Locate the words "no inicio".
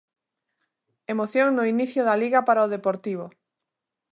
1.55-2.01